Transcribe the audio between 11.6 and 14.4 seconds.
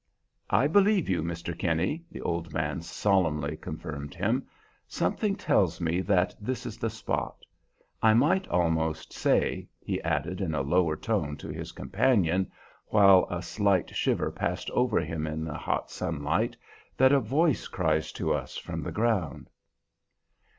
companion, while a slight shiver